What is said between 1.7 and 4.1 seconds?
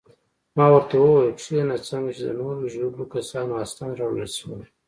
څنګه چې د نورو ژوبلو کسانو اسناد